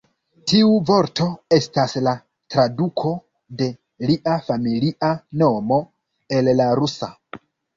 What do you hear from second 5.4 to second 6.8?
nomo el la